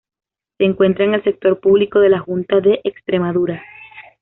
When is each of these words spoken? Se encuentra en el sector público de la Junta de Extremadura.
Se 0.57 0.63
encuentra 0.63 1.05
en 1.05 1.13
el 1.13 1.23
sector 1.23 1.59
público 1.59 1.99
de 1.99 2.09
la 2.09 2.17
Junta 2.19 2.59
de 2.59 2.81
Extremadura. 2.83 3.61